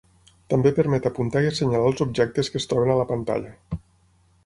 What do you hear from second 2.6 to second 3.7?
es troben a la pantalla.